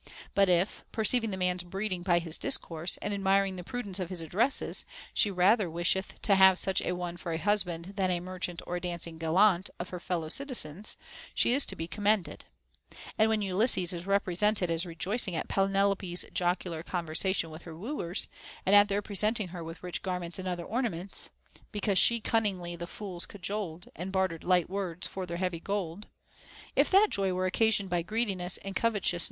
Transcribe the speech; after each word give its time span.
But 0.33 0.49
if, 0.49 0.83
perceiving 0.91 1.29
the 1.29 1.37
man's 1.37 1.61
breeding 1.61 2.01
by 2.01 2.17
his 2.17 2.39
discourse, 2.39 2.97
and 3.03 3.13
admiring 3.13 3.55
the 3.55 3.63
prudence 3.63 3.99
of 3.99 4.09
his 4.09 4.19
addresses, 4.19 4.83
she 5.13 5.29
rather 5.29 5.69
wisheth 5.69 6.19
to 6.23 6.33
have 6.33 6.57
such 6.57 6.81
a 6.81 6.93
one 6.93 7.17
for 7.17 7.33
a 7.33 7.37
husband 7.37 7.93
than 7.97 8.09
a 8.09 8.19
merchant 8.19 8.63
or 8.65 8.77
a 8.77 8.81
dancing 8.81 9.19
gallant 9.19 9.69
of 9.79 9.89
her 9.89 9.99
fellow 9.99 10.29
citizens, 10.29 10.97
she 11.35 11.53
is 11.53 11.67
to 11.67 11.75
be 11.75 11.87
com 11.87 12.05
mended. 12.05 12.45
And 13.15 13.29
when 13.29 13.43
Ulysses 13.43 13.93
is 13.93 14.07
represented 14.07 14.71
as 14.71 14.87
rejoicing 14.87 15.35
at 15.35 15.47
Penelope's 15.47 16.25
jocular 16.33 16.81
conversation 16.81 17.51
with 17.51 17.61
her 17.61 17.77
wooers, 17.77 18.27
and 18.65 18.75
at 18.75 18.87
their 18.87 19.03
presenting 19.03 19.49
her 19.49 19.63
with 19.63 19.83
rich 19.83 20.01
garments 20.01 20.39
and 20.39 20.47
other 20.47 20.65
orna 20.65 20.89
ments, 20.89 21.29
Because 21.71 21.99
she 21.99 22.19
cunningly 22.19 22.75
the 22.75 22.87
fools 22.87 23.27
cajoled, 23.27 23.89
And 23.95 24.11
bartered 24.11 24.43
light 24.43 24.67
words 24.67 25.05
for 25.05 25.27
their 25.27 25.37
heavy 25.37 25.59
gold; 25.59 26.07
t 26.07 26.09
if 26.75 26.89
that 26.89 27.11
joy 27.11 27.33
were 27.33 27.45
occasioned 27.45 27.91
by 27.91 28.01
greediness 28.01 28.57
and 28.65 28.75
covetous 28.75 28.79
* 28.79 28.79
Odyss. 28.79 28.79
VI. 28.79 28.81
251. 28.81 28.81
t 28.81 28.81
Odyss. 28.81 28.81
XVIII. 28.81 28.81
282. 28.81 28.97
TO 28.97 29.07
HEAR 29.07 29.19
POEMS. 29.19 29.19